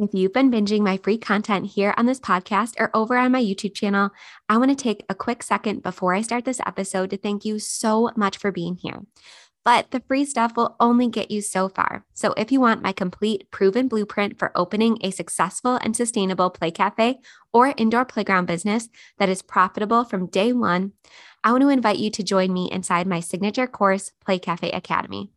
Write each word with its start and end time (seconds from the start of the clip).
If 0.00 0.14
you've 0.14 0.32
been 0.32 0.50
binging 0.50 0.80
my 0.80 0.96
free 0.96 1.18
content 1.18 1.66
here 1.66 1.92
on 1.98 2.06
this 2.06 2.18
podcast 2.18 2.72
or 2.78 2.90
over 2.94 3.18
on 3.18 3.32
my 3.32 3.42
YouTube 3.42 3.74
channel, 3.74 4.08
I 4.48 4.56
want 4.56 4.70
to 4.70 4.74
take 4.74 5.04
a 5.10 5.14
quick 5.14 5.42
second 5.42 5.82
before 5.82 6.14
I 6.14 6.22
start 6.22 6.46
this 6.46 6.60
episode 6.64 7.10
to 7.10 7.18
thank 7.18 7.44
you 7.44 7.58
so 7.58 8.10
much 8.16 8.38
for 8.38 8.50
being 8.50 8.76
here. 8.76 9.02
But 9.64 9.90
the 9.90 10.00
free 10.00 10.24
stuff 10.24 10.56
will 10.56 10.76
only 10.80 11.08
get 11.08 11.30
you 11.30 11.42
so 11.42 11.68
far. 11.68 12.04
So 12.14 12.32
if 12.36 12.50
you 12.50 12.60
want 12.60 12.82
my 12.82 12.92
complete 12.92 13.50
proven 13.50 13.88
blueprint 13.88 14.38
for 14.38 14.52
opening 14.54 14.98
a 15.02 15.10
successful 15.10 15.76
and 15.76 15.94
sustainable 15.94 16.50
play 16.50 16.70
cafe 16.70 17.18
or 17.52 17.74
indoor 17.76 18.04
playground 18.06 18.46
business 18.46 18.88
that 19.18 19.28
is 19.28 19.42
profitable 19.42 20.04
from 20.04 20.26
day 20.26 20.52
one, 20.52 20.92
I 21.42 21.52
want 21.52 21.62
to 21.62 21.68
invite 21.68 21.98
you 21.98 22.10
to 22.10 22.22
join 22.22 22.52
me 22.52 22.70
inside 22.70 23.06
my 23.06 23.20
signature 23.20 23.66
course, 23.66 24.12
Play 24.24 24.38
Cafe 24.38 24.70
Academy. 24.70 25.30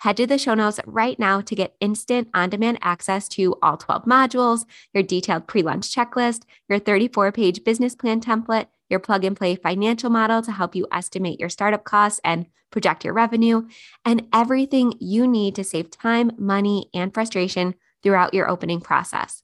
Head 0.00 0.16
to 0.16 0.26
the 0.26 0.38
show 0.38 0.54
notes 0.54 0.80
right 0.86 1.18
now 1.18 1.42
to 1.42 1.54
get 1.54 1.76
instant 1.80 2.28
on 2.32 2.48
demand 2.48 2.78
access 2.80 3.28
to 3.30 3.56
all 3.60 3.76
12 3.76 4.04
modules, 4.04 4.64
your 4.94 5.02
detailed 5.02 5.46
pre 5.46 5.60
lunch 5.62 5.94
checklist, 5.94 6.44
your 6.68 6.78
34 6.78 7.32
page 7.32 7.62
business 7.62 7.94
plan 7.94 8.22
template, 8.22 8.68
your 8.90 9.00
plug 9.00 9.24
and 9.24 9.36
play 9.36 9.56
financial 9.56 10.10
model 10.10 10.42
to 10.42 10.52
help 10.52 10.74
you 10.74 10.86
estimate 10.92 11.40
your 11.40 11.48
startup 11.48 11.84
costs 11.84 12.20
and 12.24 12.46
project 12.70 13.04
your 13.04 13.14
revenue, 13.14 13.66
and 14.04 14.26
everything 14.32 14.94
you 15.00 15.26
need 15.26 15.54
to 15.56 15.64
save 15.64 15.90
time, 15.90 16.30
money, 16.38 16.88
and 16.94 17.12
frustration 17.12 17.74
throughout 18.02 18.34
your 18.34 18.48
opening 18.48 18.80
process. 18.80 19.42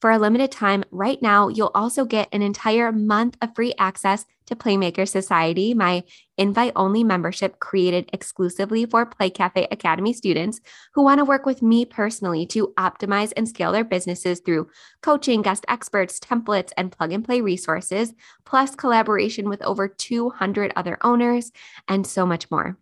For 0.00 0.10
a 0.10 0.18
limited 0.18 0.50
time, 0.50 0.84
right 0.90 1.20
now, 1.22 1.48
you'll 1.48 1.70
also 1.74 2.04
get 2.04 2.28
an 2.32 2.42
entire 2.42 2.92
month 2.92 3.36
of 3.40 3.54
free 3.54 3.74
access 3.78 4.26
to 4.46 4.56
Playmaker 4.56 5.08
Society, 5.08 5.74
my 5.74 6.04
invite 6.36 6.72
only 6.76 7.02
membership 7.04 7.60
created 7.60 8.10
exclusively 8.12 8.84
for 8.84 9.06
Play 9.06 9.30
Cafe 9.30 9.66
Academy 9.70 10.12
students 10.12 10.60
who 10.94 11.02
want 11.02 11.18
to 11.18 11.24
work 11.24 11.46
with 11.46 11.62
me 11.62 11.84
personally 11.84 12.44
to 12.46 12.72
optimize 12.76 13.32
and 13.36 13.48
scale 13.48 13.72
their 13.72 13.84
businesses 13.84 14.40
through 14.40 14.68
coaching, 15.00 15.42
guest 15.42 15.64
experts, 15.68 16.18
templates, 16.18 16.72
and 16.76 16.92
plug 16.92 17.12
and 17.12 17.24
play 17.24 17.40
resources, 17.40 18.12
plus 18.44 18.74
collaboration 18.74 19.48
with 19.48 19.62
over 19.62 19.88
200 19.88 20.72
other 20.76 20.98
owners, 21.02 21.52
and 21.88 22.06
so 22.06 22.26
much 22.26 22.50
more. 22.50 22.76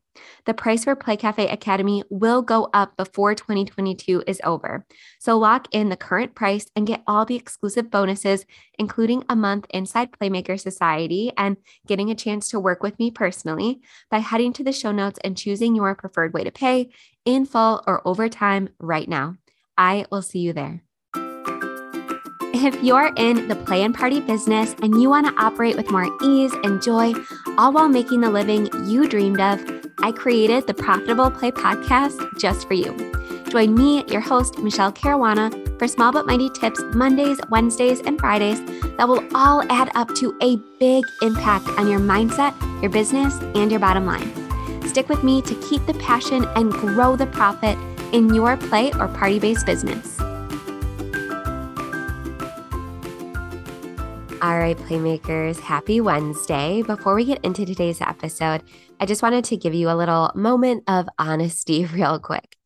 The 0.45 0.55
price 0.55 0.85
for 0.85 0.95
Play 0.95 1.17
Cafe 1.17 1.49
Academy 1.49 2.03
will 2.11 2.43
go 2.43 2.69
up 2.75 2.97
before 2.97 3.35
2022 3.35 4.25
is 4.27 4.41
over. 4.45 4.87
So 5.19 5.39
lock 5.39 5.69
in 5.73 5.89
the 5.89 5.97
current 5.97 6.35
price 6.35 6.67
and 6.75 6.87
get 6.87 7.03
all 7.07 7.25
the 7.25 7.37
exclusive 7.37 7.91
bonuses, 7.91 8.45
including 8.79 9.25
a 9.29 9.37
month 9.37 9.67
inside 9.71 10.13
Playmaker 10.13 10.61
Society 10.61 11.33
and 11.37 11.57
getting 11.87 12.11
a 12.11 12.15
chance 12.15 12.49
to 12.49 12.61
work 12.61 12.83
with 12.83 12.99
me 12.99 13.11
personally 13.11 13.81
by 14.11 14.19
heading 14.19 14.53
to 14.55 14.65
the 14.65 14.73
show 14.73 14.93
notes 14.93 15.19
and 15.25 15.37
choosing 15.37 15.75
your 15.75 15.95
preferred 15.95 16.35
way 16.35 16.45
to 16.45 16.51
pay 16.51 16.91
in 17.25 17.47
full 17.47 17.83
or 17.87 18.07
over 18.07 18.29
time 18.29 18.69
right 18.79 19.09
now. 19.09 19.37
I 19.79 20.07
will 20.11 20.23
see 20.23 20.41
you 20.41 20.53
there. 20.53 20.83
If 22.55 22.81
you're 22.83 23.13
in 23.17 23.49
the 23.49 23.57
play 23.57 23.83
and 23.83 23.95
party 23.95 24.21
business 24.21 24.75
and 24.83 25.01
you 25.01 25.09
want 25.09 25.27
to 25.27 25.43
operate 25.43 25.75
with 25.75 25.91
more 25.91 26.07
ease 26.23 26.53
and 26.63 26.83
joy, 26.83 27.13
all 27.59 27.73
while 27.73 27.89
making 27.89 28.21
the 28.21 28.31
living 28.31 28.69
you 28.87 29.09
dreamed 29.09 29.41
of, 29.41 29.59
I 29.99 30.13
created 30.13 30.67
the 30.67 30.75
Profitable 30.75 31.31
Play 31.31 31.51
podcast 31.51 32.39
just 32.39 32.67
for 32.67 32.75
you. 32.75 33.13
Join 33.51 33.75
me, 33.75 34.05
your 34.07 34.21
host, 34.21 34.59
Michele 34.59 34.93
Caruana, 34.93 35.79
for 35.79 35.87
small 35.87 36.13
but 36.13 36.27
mighty 36.27 36.49
tips 36.51 36.81
Mondays, 36.95 37.39
Wednesdays, 37.51 38.01
and 38.01 38.19
Fridays 38.19 38.61
that 38.97 39.07
will 39.07 39.23
all 39.35 39.63
add 39.71 39.91
up 39.95 40.15
to 40.15 40.37
a 40.41 40.57
big 40.79 41.05
impact 41.21 41.69
on 41.79 41.89
your 41.89 42.01
mindset, 42.01 42.55
your 42.81 42.91
business, 42.91 43.39
and 43.55 43.71
your 43.71 43.81
bottom 43.81 44.07
line. 44.07 44.33
Stick 44.89 45.09
with 45.09 45.23
me 45.23 45.43
to 45.43 45.55
keep 45.69 45.85
the 45.87 45.95
passion 45.95 46.45
and 46.57 46.73
grow 46.73 47.17
the 47.17 47.27
profit 47.27 47.77
in 48.13 48.33
your 48.35 48.57
play 48.57 48.93
or 48.95 49.09
party 49.09 49.39
based 49.39 49.67
business. 49.67 50.22
All 54.43 54.59
right, 54.59 54.77
Playmakers, 54.77 55.61
happy 55.61 56.01
Wednesday. 56.01 56.83
Before 56.83 57.15
we 57.15 57.25
get 57.25 57.45
into 57.45 57.65
today's 57.65 58.01
episode, 58.01 58.65
I 58.99 59.07
just 59.07 59.23
wanted 59.23 59.45
to 59.45 59.57
give 59.57 59.73
you 59.73 59.89
a 59.89 59.95
little 59.95 60.33
moment 60.35 60.83
of 60.89 61.09
honesty, 61.17 61.85
real 61.93 62.19
quick. 62.19 62.57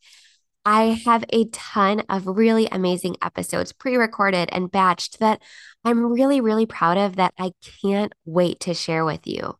I 0.64 0.98
have 1.04 1.26
a 1.28 1.44
ton 1.48 2.00
of 2.08 2.26
really 2.26 2.66
amazing 2.72 3.16
episodes 3.20 3.74
pre 3.74 3.96
recorded 3.96 4.48
and 4.52 4.72
batched 4.72 5.18
that 5.18 5.42
I'm 5.84 6.10
really, 6.10 6.40
really 6.40 6.64
proud 6.64 6.96
of 6.96 7.16
that 7.16 7.34
I 7.38 7.52
can't 7.82 8.14
wait 8.24 8.58
to 8.60 8.72
share 8.72 9.04
with 9.04 9.26
you. 9.26 9.58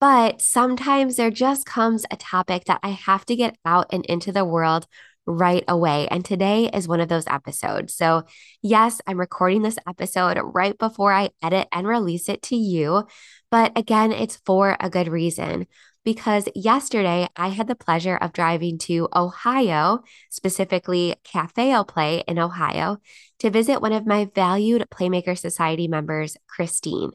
But 0.00 0.40
sometimes 0.40 1.16
there 1.16 1.32
just 1.32 1.66
comes 1.66 2.04
a 2.08 2.16
topic 2.16 2.66
that 2.66 2.78
I 2.84 2.90
have 2.90 3.26
to 3.26 3.34
get 3.34 3.56
out 3.64 3.86
and 3.90 4.06
into 4.06 4.30
the 4.30 4.44
world 4.44 4.86
right 5.26 5.64
away. 5.68 6.08
And 6.08 6.24
today 6.24 6.68
is 6.72 6.88
one 6.88 7.00
of 7.00 7.08
those 7.08 7.26
episodes. 7.26 7.94
So, 7.94 8.24
yes, 8.62 9.00
I'm 9.06 9.18
recording 9.18 9.62
this 9.62 9.78
episode 9.88 10.38
right 10.42 10.76
before 10.76 11.12
I 11.12 11.30
edit 11.42 11.68
and 11.72 11.86
release 11.86 12.28
it 12.28 12.42
to 12.44 12.56
you. 12.56 13.06
But 13.50 13.72
again, 13.76 14.12
it's 14.12 14.40
for 14.44 14.76
a 14.80 14.90
good 14.90 15.08
reason. 15.08 15.66
Because 16.04 16.48
yesterday 16.56 17.28
I 17.36 17.48
had 17.48 17.68
the 17.68 17.76
pleasure 17.76 18.16
of 18.16 18.32
driving 18.32 18.76
to 18.78 19.08
Ohio, 19.14 20.00
specifically 20.30 21.14
Cafe 21.22 21.72
O 21.76 21.84
Play 21.84 22.24
in 22.26 22.40
Ohio, 22.40 22.98
to 23.38 23.50
visit 23.50 23.80
one 23.80 23.92
of 23.92 24.04
my 24.04 24.28
valued 24.34 24.84
Playmaker 24.90 25.38
Society 25.38 25.86
members, 25.86 26.36
Christine 26.48 27.12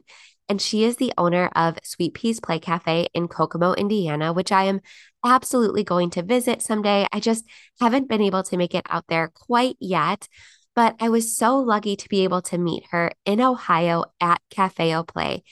and 0.48 0.60
she 0.60 0.84
is 0.84 0.96
the 0.96 1.12
owner 1.18 1.50
of 1.54 1.78
Sweet 1.84 2.14
Peas 2.14 2.40
Play 2.40 2.58
Cafe 2.58 3.08
in 3.12 3.28
Kokomo, 3.28 3.74
Indiana, 3.74 4.32
which 4.32 4.50
I 4.50 4.64
am 4.64 4.80
absolutely 5.24 5.84
going 5.84 6.10
to 6.10 6.22
visit 6.22 6.62
someday. 6.62 7.06
I 7.12 7.20
just 7.20 7.44
haven't 7.80 8.08
been 8.08 8.22
able 8.22 8.42
to 8.44 8.56
make 8.56 8.74
it 8.74 8.86
out 8.88 9.04
there 9.08 9.28
quite 9.28 9.76
yet, 9.80 10.28
but 10.74 10.96
I 11.00 11.08
was 11.08 11.36
so 11.36 11.58
lucky 11.58 11.96
to 11.96 12.08
be 12.08 12.24
able 12.24 12.42
to 12.42 12.58
meet 12.58 12.84
her 12.90 13.12
in 13.24 13.40
Ohio 13.40 14.04
at 14.20 14.40
Cafe 14.50 14.90
Cafeo 14.90 15.06
Play. 15.06 15.42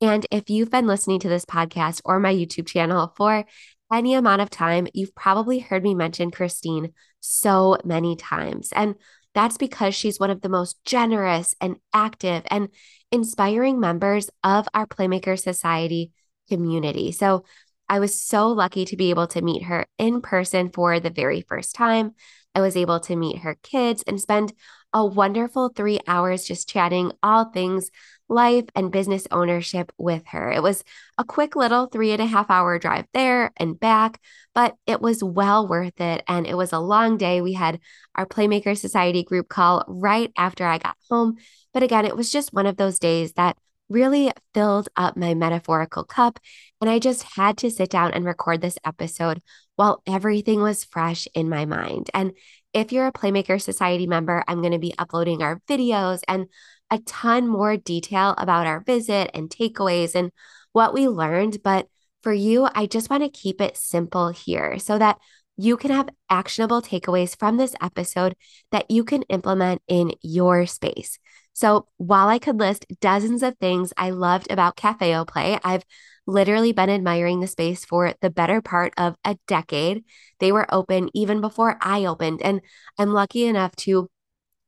And 0.00 0.26
if 0.30 0.50
you've 0.50 0.70
been 0.70 0.86
listening 0.86 1.20
to 1.20 1.28
this 1.28 1.44
podcast 1.44 2.02
or 2.04 2.20
my 2.20 2.32
YouTube 2.34 2.66
channel 2.66 3.12
for 3.16 3.44
any 3.92 4.14
amount 4.14 4.42
of 4.42 4.50
time, 4.50 4.86
you've 4.92 5.14
probably 5.14 5.58
heard 5.58 5.82
me 5.82 5.94
mention 5.94 6.30
Christine 6.30 6.92
so 7.20 7.78
many 7.84 8.16
times. 8.16 8.70
And 8.72 8.96
that's 9.34 9.58
because 9.58 9.94
she's 9.94 10.20
one 10.20 10.30
of 10.30 10.40
the 10.40 10.48
most 10.48 10.82
generous 10.84 11.54
and 11.60 11.76
active 11.92 12.42
and 12.50 12.68
inspiring 13.12 13.80
members 13.80 14.30
of 14.42 14.68
our 14.74 14.86
Playmaker 14.86 15.38
Society 15.38 16.12
community. 16.48 17.12
So 17.12 17.44
I 17.88 17.98
was 18.00 18.20
so 18.20 18.48
lucky 18.48 18.84
to 18.86 18.96
be 18.96 19.10
able 19.10 19.26
to 19.28 19.42
meet 19.42 19.64
her 19.64 19.86
in 19.98 20.20
person 20.20 20.70
for 20.70 20.98
the 21.00 21.10
very 21.10 21.42
first 21.42 21.74
time. 21.74 22.14
I 22.54 22.60
was 22.60 22.76
able 22.76 23.00
to 23.00 23.16
meet 23.16 23.40
her 23.40 23.56
kids 23.62 24.02
and 24.06 24.20
spend 24.20 24.52
a 24.92 25.04
wonderful 25.04 25.68
three 25.68 26.00
hours 26.06 26.44
just 26.44 26.68
chatting 26.68 27.12
all 27.22 27.44
things 27.44 27.90
life 28.28 28.64
and 28.74 28.90
business 28.90 29.26
ownership 29.30 29.92
with 29.98 30.26
her. 30.28 30.50
It 30.50 30.62
was 30.62 30.82
a 31.18 31.24
quick 31.24 31.54
little 31.54 31.86
three 31.86 32.12
and 32.12 32.22
a 32.22 32.26
half 32.26 32.50
hour 32.50 32.78
drive 32.78 33.04
there 33.12 33.52
and 33.56 33.78
back, 33.78 34.20
but 34.54 34.74
it 34.86 35.00
was 35.00 35.22
well 35.22 35.68
worth 35.68 36.00
it. 36.00 36.24
And 36.26 36.46
it 36.46 36.56
was 36.56 36.72
a 36.72 36.80
long 36.80 37.18
day. 37.18 37.40
We 37.40 37.52
had 37.52 37.78
our 38.14 38.26
Playmaker 38.26 38.76
Society 38.76 39.22
group 39.22 39.48
call 39.48 39.84
right 39.86 40.32
after 40.36 40.64
I 40.64 40.78
got 40.78 40.96
home. 41.10 41.36
But 41.72 41.82
again, 41.82 42.06
it 42.06 42.16
was 42.16 42.32
just 42.32 42.52
one 42.52 42.66
of 42.66 42.76
those 42.78 42.98
days 42.98 43.34
that 43.34 43.56
really 43.88 44.32
filled 44.54 44.88
up 44.96 45.16
my 45.16 45.34
metaphorical 45.34 46.04
cup. 46.04 46.38
And 46.80 46.90
I 46.90 46.98
just 46.98 47.22
had 47.36 47.56
to 47.58 47.70
sit 47.70 47.90
down 47.90 48.12
and 48.12 48.24
record 48.24 48.60
this 48.60 48.78
episode 48.84 49.42
while 49.76 50.02
everything 50.06 50.62
was 50.62 50.84
fresh 50.84 51.28
in 51.34 51.48
my 51.48 51.64
mind. 51.64 52.10
And 52.14 52.32
if 52.72 52.92
you're 52.92 53.06
a 53.06 53.12
Playmaker 53.12 53.60
Society 53.60 54.06
member, 54.06 54.44
I'm 54.46 54.60
going 54.60 54.72
to 54.72 54.78
be 54.78 54.94
uploading 54.98 55.42
our 55.42 55.60
videos 55.68 56.20
and 56.28 56.46
a 56.90 56.98
ton 56.98 57.48
more 57.48 57.76
detail 57.76 58.34
about 58.38 58.66
our 58.66 58.80
visit 58.80 59.30
and 59.34 59.50
takeaways 59.50 60.14
and 60.14 60.30
what 60.72 60.94
we 60.94 61.08
learned. 61.08 61.62
But 61.62 61.88
for 62.22 62.32
you, 62.32 62.68
I 62.74 62.86
just 62.86 63.10
want 63.10 63.22
to 63.22 63.28
keep 63.28 63.60
it 63.60 63.76
simple 63.76 64.28
here 64.28 64.78
so 64.78 64.98
that 64.98 65.18
you 65.56 65.76
can 65.76 65.90
have 65.90 66.10
actionable 66.28 66.82
takeaways 66.82 67.38
from 67.38 67.56
this 67.56 67.74
episode 67.80 68.36
that 68.72 68.90
you 68.90 69.04
can 69.04 69.22
implement 69.22 69.80
in 69.88 70.12
your 70.22 70.66
space. 70.66 71.18
So 71.56 71.86
while 71.96 72.28
I 72.28 72.38
could 72.38 72.58
list 72.58 72.84
dozens 73.00 73.42
of 73.42 73.56
things 73.56 73.90
I 73.96 74.10
loved 74.10 74.52
about 74.52 74.76
Cafe 74.76 75.10
Cafeo 75.10 75.26
Play, 75.26 75.58
I've 75.64 75.86
literally 76.26 76.72
been 76.72 76.90
admiring 76.90 77.40
the 77.40 77.46
space 77.46 77.82
for 77.82 78.12
the 78.20 78.28
better 78.28 78.60
part 78.60 78.92
of 78.98 79.16
a 79.24 79.38
decade. 79.46 80.04
They 80.38 80.52
were 80.52 80.66
open 80.68 81.08
even 81.14 81.40
before 81.40 81.78
I 81.80 82.04
opened, 82.04 82.42
and 82.42 82.60
I'm 82.98 83.14
lucky 83.14 83.46
enough 83.46 83.74
to 83.76 84.10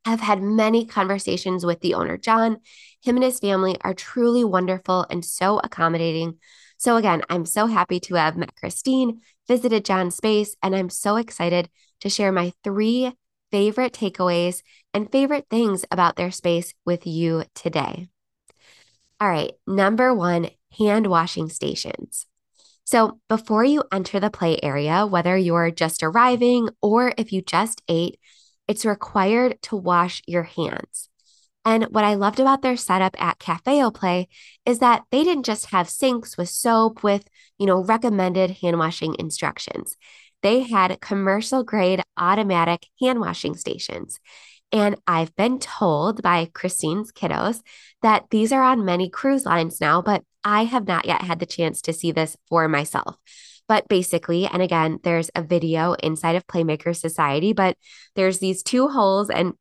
have 0.03 0.19
had 0.19 0.41
many 0.41 0.83
conversations 0.83 1.63
with 1.63 1.79
the 1.81 1.93
owner, 1.93 2.17
John. 2.17 2.57
Him 3.03 3.17
and 3.17 3.23
his 3.23 3.37
family 3.37 3.77
are 3.81 3.93
truly 3.93 4.43
wonderful 4.43 5.05
and 5.11 5.23
so 5.23 5.59
accommodating. 5.59 6.39
So, 6.77 6.95
again, 6.95 7.21
I'm 7.29 7.45
so 7.45 7.67
happy 7.67 7.99
to 7.99 8.15
have 8.15 8.35
met 8.35 8.55
Christine, 8.55 9.21
visited 9.47 9.85
John's 9.85 10.15
space, 10.15 10.55
and 10.63 10.75
I'm 10.75 10.89
so 10.89 11.17
excited 11.17 11.69
to 11.99 12.09
share 12.09 12.31
my 12.31 12.51
three 12.63 13.13
favorite 13.51 13.93
takeaways 13.93 14.61
and 14.93 15.11
favorite 15.11 15.47
things 15.49 15.85
about 15.91 16.15
their 16.15 16.31
space 16.31 16.73
with 16.85 17.05
you 17.05 17.43
today. 17.55 18.07
All 19.19 19.29
right, 19.29 19.51
number 19.67 20.13
one 20.13 20.49
hand 20.77 21.07
washing 21.07 21.49
stations. 21.49 22.25
So, 22.85 23.19
before 23.27 23.63
you 23.63 23.83
enter 23.91 24.19
the 24.19 24.31
play 24.31 24.59
area, 24.63 25.05
whether 25.05 25.37
you're 25.37 25.71
just 25.71 26.01
arriving 26.01 26.69
or 26.81 27.13
if 27.17 27.31
you 27.31 27.41
just 27.41 27.81
ate, 27.87 28.19
it's 28.67 28.85
required 28.85 29.61
to 29.63 29.75
wash 29.75 30.21
your 30.25 30.43
hands. 30.43 31.09
And 31.65 31.83
what 31.91 32.03
I 32.03 32.15
loved 32.15 32.39
about 32.39 32.61
their 32.61 32.77
setup 32.77 33.21
at 33.21 33.39
Cafe 33.39 33.83
O 33.83 33.91
Play 33.91 34.27
is 34.65 34.79
that 34.79 35.03
they 35.11 35.23
didn't 35.23 35.45
just 35.45 35.67
have 35.67 35.89
sinks 35.89 36.37
with 36.37 36.49
soap 36.49 37.03
with, 37.03 37.27
you 37.57 37.65
know, 37.65 37.83
recommended 37.83 38.57
hand 38.61 38.79
washing 38.79 39.15
instructions. 39.19 39.95
They 40.41 40.61
had 40.61 41.01
commercial 41.01 41.63
grade 41.63 42.01
automatic 42.17 42.87
hand 43.01 43.19
washing 43.19 43.55
stations. 43.55 44.19
And 44.71 44.97
I've 45.07 45.35
been 45.35 45.59
told 45.59 46.21
by 46.21 46.49
Christine's 46.53 47.11
kiddos 47.11 47.61
that 48.01 48.25
these 48.29 48.51
are 48.51 48.61
on 48.61 48.85
many 48.85 49.09
cruise 49.09 49.45
lines 49.45 49.81
now, 49.81 50.01
but 50.01 50.23
I 50.43 50.65
have 50.65 50.87
not 50.87 51.05
yet 51.05 51.23
had 51.23 51.39
the 51.39 51.45
chance 51.45 51.81
to 51.83 51.93
see 51.93 52.11
this 52.11 52.37
for 52.47 52.67
myself. 52.67 53.17
But 53.67 53.87
basically, 53.87 54.45
and 54.45 54.61
again, 54.61 54.99
there's 55.03 55.29
a 55.35 55.43
video 55.43 55.93
inside 55.93 56.35
of 56.35 56.47
Playmaker 56.47 56.95
Society, 56.95 57.53
but 57.53 57.77
there's 58.15 58.39
these 58.39 58.63
two 58.63 58.87
holes 58.87 59.29
and 59.29 59.53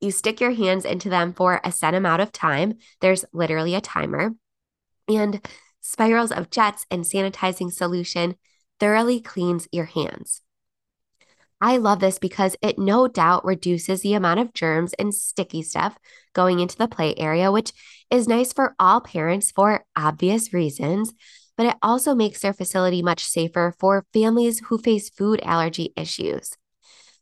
you 0.00 0.10
stick 0.10 0.40
your 0.40 0.52
hands 0.52 0.84
into 0.84 1.08
them 1.08 1.32
for 1.32 1.60
a 1.64 1.72
set 1.72 1.94
amount 1.94 2.22
of 2.22 2.32
time. 2.32 2.74
There's 3.00 3.24
literally 3.32 3.74
a 3.74 3.80
timer. 3.80 4.32
And 5.08 5.44
spirals 5.80 6.30
of 6.30 6.50
jets 6.50 6.86
and 6.90 7.04
sanitizing 7.04 7.72
solution 7.72 8.36
thoroughly 8.78 9.20
cleans 9.20 9.66
your 9.72 9.86
hands. 9.86 10.42
I 11.60 11.78
love 11.78 11.98
this 11.98 12.18
because 12.18 12.56
it 12.62 12.78
no 12.78 13.08
doubt 13.08 13.44
reduces 13.44 14.02
the 14.02 14.14
amount 14.14 14.40
of 14.40 14.54
germs 14.54 14.94
and 14.94 15.12
sticky 15.12 15.62
stuff 15.62 15.98
going 16.32 16.60
into 16.60 16.76
the 16.76 16.86
play 16.86 17.14
area, 17.16 17.50
which 17.50 17.72
is 18.10 18.28
nice 18.28 18.52
for 18.52 18.76
all 18.78 19.00
parents 19.00 19.50
for 19.50 19.84
obvious 19.96 20.52
reasons. 20.52 21.12
But 21.56 21.66
it 21.66 21.76
also 21.82 22.14
makes 22.14 22.40
their 22.40 22.52
facility 22.52 23.02
much 23.02 23.24
safer 23.24 23.74
for 23.80 24.06
families 24.12 24.60
who 24.60 24.78
face 24.78 25.10
food 25.10 25.40
allergy 25.42 25.92
issues. 25.96 26.56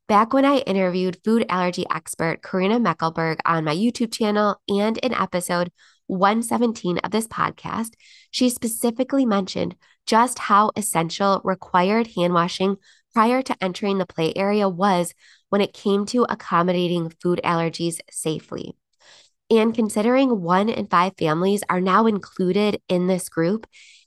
Back 0.08 0.34
when 0.34 0.44
I 0.44 0.58
interviewed 0.58 1.18
food 1.24 1.46
allergy 1.48 1.86
expert 1.90 2.42
Corinna 2.42 2.78
Meckelberg 2.78 3.38
on 3.46 3.64
my 3.64 3.74
YouTube 3.74 4.12
channel 4.12 4.60
and 4.68 4.98
in 4.98 5.14
episode 5.14 5.72
117 6.06 6.98
of 6.98 7.10
this 7.10 7.26
podcast, 7.26 7.94
she 8.30 8.50
specifically 8.50 9.26
mentioned 9.26 9.74
just 10.06 10.38
how 10.38 10.70
essential 10.76 11.40
required 11.42 12.08
hand 12.14 12.34
washing 12.34 12.76
prior 13.16 13.40
to 13.40 13.56
entering 13.62 13.96
the 13.96 14.04
play 14.04 14.30
area 14.36 14.68
was 14.68 15.14
when 15.48 15.62
it 15.62 15.72
came 15.72 16.04
to 16.04 16.26
accommodating 16.28 17.08
food 17.22 17.40
allergies 17.42 17.98
safely. 18.10 18.74
And 19.48 19.74
considering 19.74 20.42
one 20.42 20.68
in 20.68 20.86
five 20.86 21.14
families 21.16 21.62
are 21.70 21.80
now 21.80 22.04
included 22.04 22.78
in 22.90 23.06
this 23.06 23.30
group, 23.30 23.66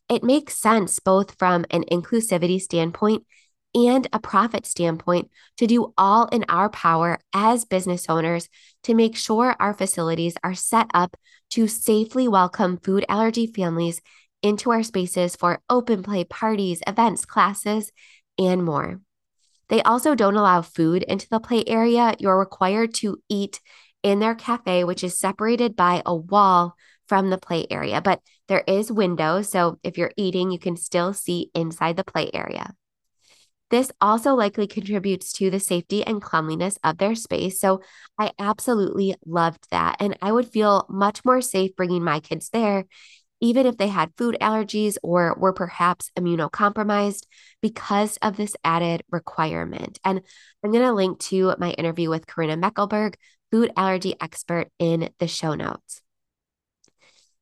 it 0.10 0.24
makes 0.24 0.60
sense 0.60 1.00
both 1.00 1.40
from 1.40 1.66
an 1.72 1.86
inclusivity 1.92 2.62
standpoint 2.62 3.26
and 3.74 4.08
a 4.14 4.20
profit 4.20 4.68
standpoint 4.68 5.32
to 5.58 5.66
do 5.66 5.92
all 5.98 6.28
in 6.28 6.46
our 6.48 6.70
power 6.70 7.18
as 7.34 7.66
business 7.66 8.06
owners 8.10 8.48
to 8.84 8.94
make 8.94 9.18
sure 9.18 9.56
our 9.60 9.74
facilities 9.74 10.36
are 10.44 10.54
set 10.54 10.86
up 10.94 11.18
to 11.50 11.68
safely 11.68 12.28
welcome 12.28 12.78
food 12.78 13.06
allergy 13.10 13.48
families 13.48 14.02
into 14.44 14.70
our 14.70 14.84
spaces 14.84 15.36
for 15.36 15.62
open 15.68 16.04
play 16.04 16.24
parties, 16.26 16.80
events, 16.86 17.26
classes, 17.26 17.92
and 18.40 18.64
more. 18.64 19.02
They 19.68 19.84
also 19.84 20.16
don't 20.16 20.36
allow 20.36 20.64
food 20.64 21.04
into 21.04 21.28
the 21.30 21.40
play 21.40 21.64
area. 21.68 22.16
You're 22.18 22.40
required 22.40 22.96
to 22.96 23.22
eat 23.30 23.60
in 24.02 24.20
their 24.20 24.34
cafe, 24.34 24.84
which 24.84 25.04
is 25.04 25.20
separated 25.20 25.76
by 25.76 26.02
a 26.06 26.16
wall 26.16 26.76
from 27.08 27.30
the 27.30 27.38
play 27.38 27.68
area, 27.70 28.02
but 28.02 28.22
there 28.48 28.64
is 28.68 28.92
windows. 28.92 29.50
So 29.50 29.80
if 29.84 29.98
you're 29.98 30.12
eating, 30.16 30.52
you 30.52 30.60
can 30.60 30.78
still 30.78 31.14
see 31.14 31.52
inside 31.54 31.98
the 31.98 32.04
play 32.04 32.30
area. 32.34 32.74
This 33.70 33.92
also 34.02 34.34
likely 34.34 34.66
contributes 34.66 35.32
to 35.34 35.52
the 35.52 35.60
safety 35.60 36.04
and 36.04 36.22
cleanliness 36.22 36.78
of 36.84 36.98
their 36.98 37.14
space. 37.14 37.60
So 37.60 37.82
I 38.18 38.32
absolutely 38.40 39.16
loved 39.26 39.68
that. 39.70 39.98
And 40.00 40.18
I 40.22 40.32
would 40.32 40.48
feel 40.48 40.88
much 40.90 41.24
more 41.24 41.42
safe 41.42 41.76
bringing 41.76 42.04
my 42.04 42.20
kids 42.20 42.50
there 42.50 42.86
even 43.42 43.66
if 43.66 43.78
they 43.78 43.88
had 43.88 44.14
food 44.18 44.38
allergies 44.42 44.98
or 45.02 45.36
were 45.38 45.54
perhaps 45.54 46.12
immunocompromised 46.18 47.26
because 47.62 48.18
of 48.22 48.38
this 48.38 48.56
added 48.64 49.04
requirement. 49.12 50.00
And 50.04 50.22
I'm 50.64 50.72
going 50.72 50.84
to 50.84 50.94
link 50.94 51.20
to 51.20 51.56
my 51.58 51.72
interview 51.72 52.10
with 52.10 52.28
Corinna 52.28 52.58
Meckelberg, 52.58 53.16
food 53.52 53.72
allergy 53.76 54.16
expert, 54.20 54.70
in 54.78 55.10
the 55.20 55.28
show 55.28 55.56
notes. 55.56 56.02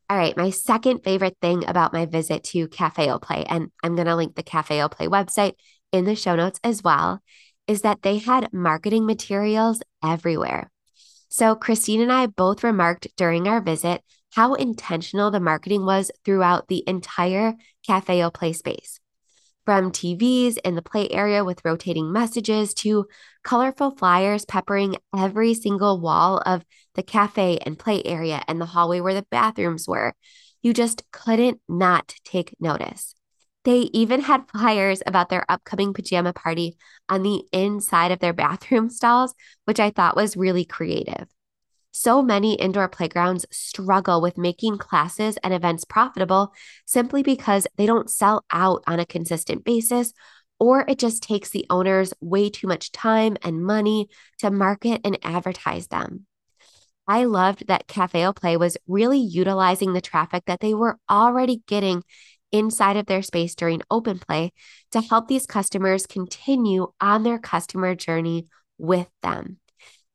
All 0.09 0.17
right, 0.17 0.37
my 0.37 0.51
second 0.51 1.03
favorite 1.03 1.37
thing 1.41 1.67
about 1.67 1.91
my 1.91 2.05
visit 2.05 2.43
to 2.45 2.69
Cafe 2.69 3.11
O 3.11 3.19
Play, 3.19 3.43
and 3.43 3.71
I'm 3.83 3.95
going 3.95 4.07
to 4.07 4.15
link 4.15 4.35
the 4.35 4.43
Cafe 4.43 4.81
O 4.81 4.87
Play 4.87 5.07
website 5.07 5.53
in 5.91 6.05
the 6.05 6.15
show 6.15 6.35
notes 6.35 6.59
as 6.63 6.81
well, 6.81 7.21
is 7.67 7.81
that 7.81 8.03
they 8.03 8.17
had 8.17 8.53
marketing 8.53 9.05
materials 9.05 9.81
everywhere. 10.01 10.71
So, 11.27 11.55
Christine 11.55 12.01
and 12.01 12.11
I 12.11 12.27
both 12.27 12.63
remarked 12.63 13.09
during 13.17 13.49
our 13.49 13.59
visit 13.59 14.01
how 14.37 14.53
intentional 14.53 15.31
the 15.31 15.39
marketing 15.39 15.83
was 15.83 16.11
throughout 16.23 16.67
the 16.67 16.83
entire 16.85 17.55
Cafe 17.87 18.23
O 18.23 18.29
Play 18.29 18.53
space. 18.53 18.99
From 19.65 19.91
TVs 19.91 20.59
in 20.63 20.75
the 20.75 20.83
play 20.83 21.09
area 21.09 21.43
with 21.43 21.65
rotating 21.65 22.11
messages 22.13 22.75
to 22.75 23.07
colorful 23.43 23.89
flyers 23.89 24.45
peppering 24.45 24.95
every 25.17 25.55
single 25.55 25.99
wall 25.99 26.39
of 26.45 26.63
the 26.93 27.01
cafe 27.01 27.57
and 27.65 27.79
play 27.79 28.03
area 28.03 28.43
and 28.47 28.61
the 28.61 28.67
hallway 28.67 28.99
where 28.99 29.15
the 29.15 29.25
bathrooms 29.31 29.87
were, 29.87 30.13
you 30.61 30.71
just 30.71 31.01
couldn't 31.11 31.59
not 31.67 32.13
take 32.23 32.53
notice. 32.59 33.15
They 33.63 33.89
even 33.91 34.21
had 34.21 34.47
flyers 34.51 35.01
about 35.07 35.29
their 35.29 35.45
upcoming 35.49 35.95
pajama 35.95 36.33
party 36.33 36.77
on 37.09 37.23
the 37.23 37.43
inside 37.51 38.11
of 38.11 38.19
their 38.19 38.33
bathroom 38.33 38.89
stalls, 38.91 39.33
which 39.65 39.79
I 39.79 39.89
thought 39.89 40.15
was 40.15 40.37
really 40.37 40.63
creative. 40.63 41.27
So 41.91 42.21
many 42.21 42.53
indoor 42.53 42.87
playgrounds 42.87 43.45
struggle 43.51 44.21
with 44.21 44.37
making 44.37 44.77
classes 44.77 45.37
and 45.43 45.53
events 45.53 45.83
profitable 45.83 46.53
simply 46.85 47.23
because 47.23 47.67
they 47.75 47.85
don't 47.85 48.09
sell 48.09 48.45
out 48.51 48.83
on 48.87 48.99
a 48.99 49.05
consistent 49.05 49.63
basis, 49.63 50.13
or 50.59 50.85
it 50.87 50.99
just 50.99 51.23
takes 51.23 51.49
the 51.49 51.65
owners 51.69 52.13
way 52.21 52.49
too 52.49 52.67
much 52.67 52.91
time 52.91 53.37
and 53.41 53.63
money 53.63 54.09
to 54.39 54.51
market 54.51 55.01
and 55.03 55.17
advertise 55.23 55.87
them. 55.87 56.25
I 57.07 57.23
loved 57.23 57.67
that 57.67 57.87
Cafe 57.87 58.25
O 58.25 58.33
Play 58.33 58.57
was 58.57 58.77
really 58.87 59.19
utilizing 59.19 59.93
the 59.93 60.01
traffic 60.01 60.43
that 60.45 60.59
they 60.59 60.73
were 60.73 60.99
already 61.09 61.63
getting 61.67 62.03
inside 62.51 62.97
of 62.97 63.05
their 63.05 63.21
space 63.21 63.55
during 63.55 63.81
open 63.89 64.19
play 64.19 64.51
to 64.91 65.01
help 65.01 65.27
these 65.27 65.45
customers 65.45 66.05
continue 66.05 66.91
on 67.01 67.23
their 67.23 67.39
customer 67.39 67.95
journey 67.95 68.47
with 68.77 69.07
them 69.21 69.57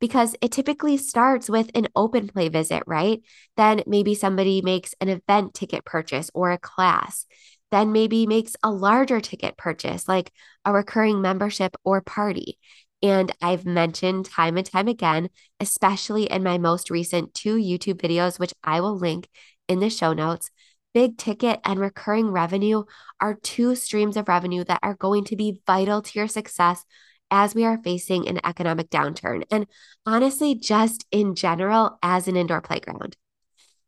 because 0.02 0.34
it 0.42 0.50
typically 0.50 0.96
starts 0.96 1.48
with 1.48 1.70
an 1.76 1.86
open 1.94 2.26
play 2.26 2.48
visit, 2.48 2.82
right? 2.88 3.22
Then 3.56 3.84
maybe 3.86 4.16
somebody 4.16 4.60
makes 4.60 4.96
an 5.00 5.08
event 5.08 5.54
ticket 5.54 5.84
purchase 5.84 6.28
or 6.34 6.50
a 6.50 6.58
class. 6.58 7.24
Then 7.70 7.92
maybe 7.92 8.26
makes 8.26 8.56
a 8.64 8.72
larger 8.72 9.20
ticket 9.20 9.56
purchase 9.56 10.08
like 10.08 10.32
a 10.64 10.72
recurring 10.72 11.22
membership 11.22 11.76
or 11.84 12.00
party. 12.00 12.58
And 13.00 13.30
I've 13.40 13.64
mentioned 13.64 14.26
time 14.26 14.56
and 14.56 14.66
time 14.66 14.88
again, 14.88 15.30
especially 15.60 16.24
in 16.24 16.42
my 16.42 16.58
most 16.58 16.90
recent 16.90 17.32
two 17.32 17.54
YouTube 17.54 18.02
videos, 18.02 18.40
which 18.40 18.54
I 18.64 18.80
will 18.80 18.98
link 18.98 19.28
in 19.68 19.78
the 19.78 19.88
show 19.88 20.12
notes. 20.12 20.50
Big 20.92 21.16
ticket 21.16 21.60
and 21.64 21.78
recurring 21.78 22.32
revenue 22.32 22.82
are 23.20 23.34
two 23.34 23.76
streams 23.76 24.16
of 24.16 24.26
revenue 24.26 24.64
that 24.64 24.80
are 24.82 24.96
going 24.96 25.22
to 25.26 25.36
be 25.36 25.60
vital 25.64 26.02
to 26.02 26.18
your 26.18 26.26
success 26.26 26.84
as 27.32 27.54
we 27.54 27.64
are 27.64 27.82
facing 27.82 28.28
an 28.28 28.38
economic 28.44 28.90
downturn, 28.90 29.42
and 29.50 29.66
honestly, 30.06 30.54
just 30.54 31.06
in 31.10 31.34
general 31.34 31.98
as 32.02 32.28
an 32.28 32.36
indoor 32.36 32.60
playground. 32.60 33.16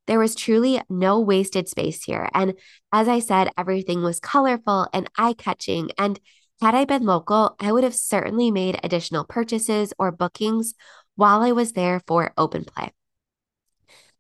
There 0.06 0.18
was 0.18 0.34
truly 0.34 0.80
no 0.88 1.20
wasted 1.20 1.68
space 1.68 2.02
here. 2.02 2.28
And 2.34 2.54
as 2.92 3.06
I 3.06 3.20
said, 3.20 3.50
everything 3.56 4.02
was 4.02 4.18
colorful 4.20 4.88
and 4.92 5.08
eye 5.16 5.34
catching. 5.34 5.90
And 5.98 6.18
had 6.60 6.74
I 6.74 6.84
been 6.84 7.04
local, 7.04 7.54
I 7.60 7.72
would 7.72 7.84
have 7.84 7.94
certainly 7.94 8.50
made 8.50 8.80
additional 8.82 9.24
purchases 9.24 9.92
or 9.98 10.10
bookings 10.10 10.74
while 11.14 11.42
I 11.42 11.52
was 11.52 11.72
there 11.72 12.00
for 12.06 12.32
open 12.36 12.64
play. 12.64 12.90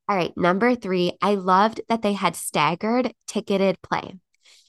All 0.06 0.16
right, 0.16 0.36
number 0.36 0.74
three, 0.74 1.12
I 1.22 1.36
loved 1.36 1.80
that 1.88 2.02
they 2.02 2.12
had 2.12 2.36
staggered 2.36 3.14
ticketed 3.26 3.80
play. 3.80 4.18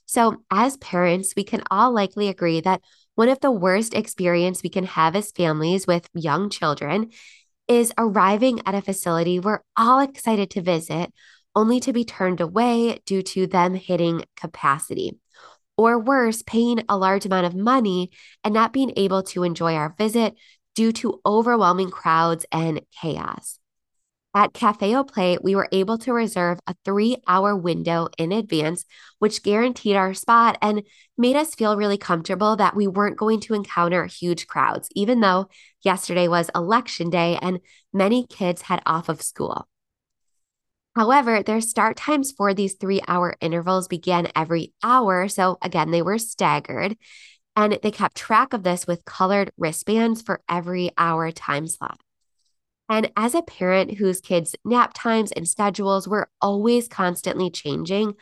So, 0.06 0.44
as 0.50 0.78
parents, 0.78 1.34
we 1.36 1.44
can 1.44 1.64
all 1.70 1.94
likely 1.94 2.30
agree 2.30 2.62
that 2.62 2.82
one 3.16 3.30
of 3.30 3.40
the 3.40 3.52
worst 3.52 3.94
experience 3.94 4.62
we 4.62 4.70
can 4.70 4.86
have 4.86 5.16
as 5.16 5.32
families 5.32 5.88
with 5.88 6.10
young 6.14 6.50
children 6.50 7.12
is 7.68 7.92
arriving 7.98 8.62
at 8.66 8.76
a 8.76 8.82
facility 8.82 9.40
we're 9.40 9.62
all 9.76 10.00
excited 10.00 10.50
to 10.52 10.62
visit 10.62 11.12
only 11.56 11.80
to 11.80 11.94
be 11.94 12.04
turned 12.04 12.42
away 12.42 13.00
due 13.06 13.22
to 13.22 13.48
them 13.48 13.74
hitting 13.74 14.26
capacity. 14.36 15.18
Or 15.78 16.00
worse, 16.00 16.42
paying 16.42 16.84
a 16.88 16.98
large 16.98 17.26
amount 17.26 17.46
of 17.46 17.56
money 17.56 18.12
and 18.44 18.54
not 18.54 18.74
being 18.74 18.94
able 18.96 19.24
to 19.24 19.44
enjoy 19.44 19.76
our 19.76 19.94
visit 19.98 20.36
due 20.74 20.92
to 20.94 21.22
overwhelming 21.26 21.90
crowds 21.90 22.46
and 22.52 22.82
chaos. 23.02 23.60
At 24.36 24.54
Cafe 24.54 24.94
O 24.94 25.06
Play, 25.06 25.38
we 25.42 25.56
were 25.56 25.70
able 25.72 25.98
to 26.00 26.12
reserve 26.12 26.60
a 26.68 26.76
three 26.84 27.16
hour 27.26 27.56
window 27.56 28.10
in 28.18 28.34
advance, 28.34 28.84
which 29.18 29.42
guaranteed 29.42 29.96
our 29.96 30.14
spot 30.14 30.58
and 30.62 30.84
made 31.18 31.38
us 31.38 31.56
feel 31.56 31.78
really 31.78 31.98
comfortable 31.98 32.58
that 32.58 32.76
we 32.76 32.86
weren't 32.86 33.18
going 33.18 33.40
to 33.40 33.54
encounter 33.54 34.06
huge 34.08 34.46
crowds, 34.46 34.90
even 34.94 35.22
though 35.22 35.48
yesterday 35.84 36.28
was 36.28 36.52
election 36.54 37.10
day 37.10 37.40
and 37.42 37.62
many 37.94 38.28
kids 38.28 38.64
had 38.64 38.82
off 38.86 39.08
of 39.08 39.22
school. 39.22 39.70
However, 40.98 41.42
their 41.42 41.62
start 41.62 41.96
times 41.96 42.34
for 42.36 42.54
these 42.54 42.74
three 42.74 43.00
hour 43.08 43.38
intervals 43.40 43.88
began 43.88 44.28
every 44.36 44.74
hour. 44.84 45.30
So 45.30 45.58
again, 45.62 45.92
they 45.92 46.02
were 46.02 46.18
staggered 46.18 46.98
and 47.56 47.80
they 47.82 47.92
kept 47.92 48.18
track 48.18 48.52
of 48.52 48.64
this 48.64 48.86
with 48.86 49.06
colored 49.06 49.54
wristbands 49.58 50.22
for 50.22 50.42
every 50.50 50.92
hour 50.98 51.32
time 51.32 51.68
slot. 51.68 52.02
And 52.88 53.12
as 53.18 53.34
a 53.34 53.42
parent 53.42 53.96
whose 53.96 54.22
kids' 54.22 54.56
nap 54.64 54.92
times 54.94 55.32
and 55.32 55.48
schedules 55.48 56.08
were 56.08 56.30
always 56.40 56.88
constantly 56.88 57.50
changing, 57.50 58.14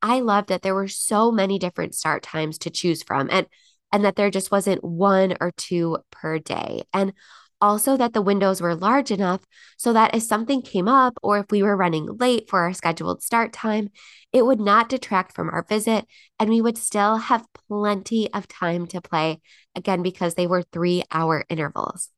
I 0.00 0.20
loved 0.20 0.48
that 0.48 0.62
there 0.62 0.74
were 0.74 0.88
so 0.88 1.30
many 1.32 1.58
different 1.58 1.94
start 1.94 2.22
times 2.22 2.58
to 2.58 2.70
choose 2.70 3.02
from 3.02 3.28
and 3.30 3.46
and 3.92 4.04
that 4.04 4.16
there 4.16 4.30
just 4.30 4.50
wasn't 4.50 4.82
one 4.82 5.36
or 5.40 5.52
two 5.56 5.98
per 6.10 6.38
day. 6.38 6.82
And 6.94 7.12
also 7.60 7.96
that 7.96 8.12
the 8.12 8.22
windows 8.22 8.60
were 8.60 8.74
large 8.74 9.10
enough 9.10 9.40
so 9.76 9.92
that 9.92 10.14
if 10.14 10.22
something 10.22 10.62
came 10.62 10.88
up 10.88 11.16
or 11.22 11.38
if 11.38 11.46
we 11.50 11.62
were 11.62 11.76
running 11.76 12.06
late 12.18 12.48
for 12.48 12.60
our 12.60 12.72
scheduled 12.72 13.22
start 13.22 13.52
time, 13.52 13.90
it 14.32 14.44
would 14.44 14.58
not 14.58 14.88
detract 14.88 15.34
from 15.34 15.48
our 15.50 15.64
visit 15.68 16.06
and 16.40 16.50
we 16.50 16.60
would 16.60 16.76
still 16.76 17.16
have 17.16 17.46
plenty 17.68 18.32
of 18.32 18.48
time 18.48 18.86
to 18.88 19.00
play 19.00 19.40
again 19.76 20.02
because 20.02 20.34
they 20.34 20.46
were 20.46 20.62
3-hour 20.62 21.44
intervals. 21.48 22.08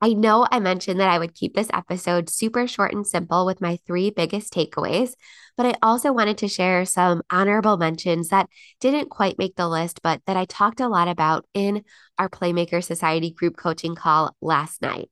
I 0.00 0.12
know 0.12 0.46
I 0.50 0.60
mentioned 0.60 1.00
that 1.00 1.10
I 1.10 1.18
would 1.18 1.34
keep 1.34 1.54
this 1.54 1.70
episode 1.72 2.30
super 2.30 2.68
short 2.68 2.94
and 2.94 3.04
simple 3.04 3.44
with 3.44 3.60
my 3.60 3.78
three 3.84 4.10
biggest 4.10 4.52
takeaways, 4.52 5.14
but 5.56 5.66
I 5.66 5.74
also 5.82 6.12
wanted 6.12 6.38
to 6.38 6.48
share 6.48 6.84
some 6.84 7.22
honorable 7.30 7.76
mentions 7.76 8.28
that 8.28 8.48
didn't 8.80 9.10
quite 9.10 9.38
make 9.38 9.56
the 9.56 9.68
list, 9.68 10.00
but 10.02 10.22
that 10.26 10.36
I 10.36 10.44
talked 10.44 10.80
a 10.80 10.88
lot 10.88 11.08
about 11.08 11.46
in 11.52 11.82
our 12.16 12.28
Playmaker 12.28 12.82
Society 12.82 13.32
group 13.32 13.56
coaching 13.56 13.96
call 13.96 14.36
last 14.40 14.82
night. 14.82 15.10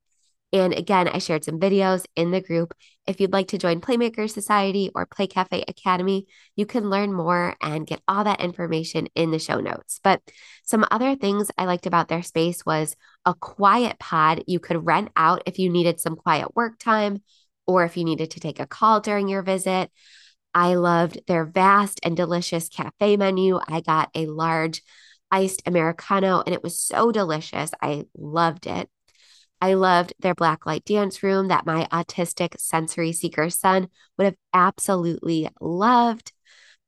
And 0.53 0.73
again, 0.73 1.09
I 1.09 1.19
shared 1.19 1.45
some 1.45 1.59
videos 1.59 2.05
in 2.15 2.31
the 2.31 2.41
group. 2.41 2.73
If 3.07 3.21
you'd 3.21 3.33
like 3.33 3.49
to 3.49 3.59
join 3.59 3.81
Playmaker 3.81 4.31
Society 4.31 4.91
or 4.95 5.05
Play 5.05 5.27
Cafe 5.27 5.65
Academy, 5.67 6.27
you 6.55 6.67
can 6.67 6.89
learn 6.89 7.13
more 7.13 7.57
and 7.61 7.87
get 7.87 8.01
all 8.07 8.25
that 8.25 8.41
information 8.41 9.09
in 9.15 9.33
the 9.33 9.39
show 9.39 9.61
notes. 9.61 10.01
But 10.03 10.23
some 10.65 10.87
other 10.91 11.17
things 11.17 11.51
I 11.59 11.65
liked 11.65 11.87
about 11.87 12.09
their 12.09 12.23
space 12.23 12.65
was 12.65 12.97
a 13.25 13.35
quiet 13.35 13.99
pod 13.99 14.45
you 14.47 14.61
could 14.61 14.87
rent 14.87 15.11
out 15.17 15.43
if 15.47 15.59
you 15.59 15.69
needed 15.69 16.01
some 16.01 16.17
quiet 16.17 16.55
work 16.55 16.79
time 16.79 17.23
or 17.67 17.85
if 17.85 17.97
you 17.97 18.05
needed 18.05 18.31
to 18.33 18.41
take 18.41 18.61
a 18.61 18.67
call 18.67 19.01
during 19.01 19.29
your 19.29 19.43
visit. 19.43 19.91
I 20.55 20.77
loved 20.77 21.21
their 21.27 21.45
vast 21.45 22.01
and 22.03 22.17
delicious 22.17 22.69
cafe 22.69 23.17
menu. 23.17 23.59
I 23.69 23.81
got 23.81 24.11
a 24.15 24.27
large 24.27 24.81
iced 25.31 25.63
Americano 25.67 26.41
and 26.41 26.55
it 26.55 26.63
was 26.63 26.81
so 26.81 27.13
delicious. 27.13 27.73
I 27.83 28.05
loved 28.17 28.67
it. 28.67 28.89
I 29.61 29.75
loved 29.75 30.15
their 30.19 30.35
blacklight 30.35 30.85
dance 30.85 31.23
room 31.23 31.49
that 31.49 31.67
my 31.67 31.89
autistic 31.93 32.59
sensory 32.61 33.13
seeker 33.13 33.51
son 33.51 33.89
would 34.17 34.25
have 34.25 34.37
absolutely 34.53 35.49
loved. 35.61 36.33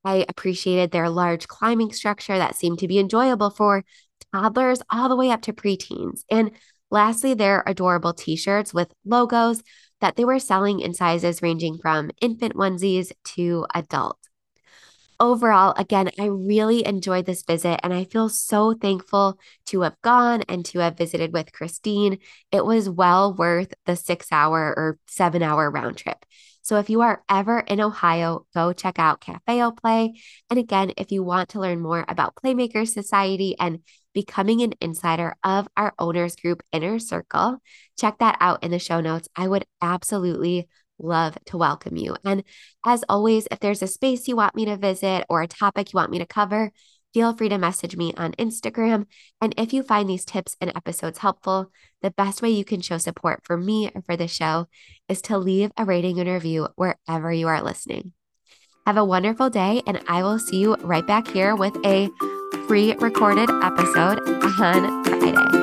I 0.05 0.25
appreciated 0.29 0.91
their 0.91 1.09
large 1.09 1.49
climbing 1.49 1.93
structure 1.93 2.39
that 2.39 2.57
seemed 2.57 2.79
to 2.81 2.89
be 2.89 2.99
enjoyable 2.99 3.51
for 3.51 3.85
toddlers 4.33 4.83
all 4.91 5.09
the 5.09 5.17
way 5.17 5.31
up 5.31 5.43
to 5.43 5.53
preteens. 5.53 6.23
And 6.31 6.53
lastly, 6.91 7.35
their 7.35 7.63
adorable 7.67 8.13
t 8.13 8.37
shirts 8.37 8.73
with 8.75 8.93
logos 9.05 9.63
that 10.01 10.17
they 10.17 10.25
were 10.25 10.39
selling 10.39 10.81
in 10.81 10.95
sizes 10.95 11.43
ranging 11.43 11.79
from 11.79 12.11
infant 12.21 12.55
onesies 12.55 13.13
to 13.35 13.67
adult 13.75 14.19
overall, 15.21 15.75
again, 15.77 16.11
I 16.19 16.27
really 16.27 16.87
enjoyed 16.87 17.27
this 17.27 17.43
visit 17.43 17.81
and 17.83 17.93
I 17.93 18.05
feel 18.05 18.29
so 18.29 18.75
thankful 18.75 19.39
to 19.67 19.83
have 19.83 20.01
gone 20.03 20.43
and 20.49 20.65
to 20.67 20.81
have 20.81 20.99
visited 20.99 21.33
with 21.33 21.53
Christine. 21.53 22.19
It 22.53 22.65
was 22.65 22.89
well 22.89 23.35
worth 23.35 23.75
the 23.87 23.97
six 23.97 24.29
hour 24.33 24.75
or 24.77 24.99
seven 25.07 25.43
hour 25.43 25.71
round 25.71 25.97
trip. 25.97 26.25
So 26.63 26.77
if 26.77 26.91
you 26.91 27.01
are 27.01 27.23
ever 27.31 27.61
in 27.61 27.81
Ohio, 27.81 28.47
go 28.55 28.75
check 28.75 28.99
out 28.99 29.23
Cafe 29.23 29.63
O 29.63 29.73
Play. 29.73 30.21
And 30.51 30.59
again, 30.59 30.93
if 30.99 31.11
you 31.11 31.23
want 31.23 31.51
to 31.51 31.61
learn 31.61 31.81
more 31.81 32.05
about 32.07 32.35
Playmakers 32.35 32.89
Society 32.93 33.57
and 33.59 33.81
becoming 34.13 34.61
an 34.61 34.75
insider 34.81 35.35
of 35.43 35.67
our 35.77 35.95
owners 35.99 36.37
group 36.37 36.63
Inner 36.73 36.99
Circle, 36.99 37.59
check 37.99 38.19
that 38.19 38.37
out 38.41 38.65
in 38.65 38.71
the 38.71 38.79
show 38.79 39.01
notes. 39.01 39.29
I 39.35 39.49
would 39.49 39.65
absolutely 39.81 40.69
love 40.99 41.37
to 41.47 41.57
welcome 41.57 41.97
you. 41.97 42.17
And 42.25 42.45
as 42.85 43.05
always, 43.09 43.49
if 43.51 43.61
there's 43.61 43.83
a 43.83 43.87
space 43.87 44.29
you 44.29 44.37
want 44.37 44.55
me 44.55 44.65
to 44.67 44.77
visit 44.77 45.25
or 45.29 45.43
a 45.43 45.47
topic 45.49 45.93
you 45.93 45.97
want 45.97 46.11
me 46.11 46.19
to 46.19 46.27
cover, 46.27 46.73
feel 47.15 47.35
free 47.35 47.49
to 47.49 47.59
message 47.59 47.97
me 47.97 48.13
on 48.17 48.33
Instagram. 48.33 49.07
And 49.41 49.55
if 49.57 49.73
you 49.73 49.83
find 49.83 50.09
these 50.09 50.25
tips 50.25 50.57
and 50.61 50.73
episodes 50.77 51.19
helpful, 51.19 51.71
the 52.03 52.11
best 52.11 52.43
way 52.43 52.51
you 52.51 52.65
can 52.65 52.81
show 52.81 52.99
support 52.99 53.41
for 53.45 53.57
me 53.57 53.91
or 53.95 54.03
for 54.03 54.17
the 54.17 54.29
show 54.29 54.67
is 55.09 55.23
to 55.23 55.39
leave 55.39 55.73
a 55.77 55.85
rating 55.85 56.21
and 56.21 56.29
review 56.29 56.69
wherever 56.77 57.33
you 57.33 57.49
are 57.49 57.63
listening. 57.63 58.13
Have 58.87 58.97
a 58.97 59.05
wonderful 59.05 59.51
day, 59.51 59.83
and 59.87 60.01
I 60.09 60.23
will 60.23 60.39
see 60.39 60.61
you 60.61 60.75
right 60.77 61.07
back 61.07 61.29
here 61.29 61.55
with 61.55 61.77
a 61.85 62.09
pre 62.67 62.95
recorded 62.95 63.51
episode 63.63 64.21
on 64.27 65.05
Friday. 65.05 65.58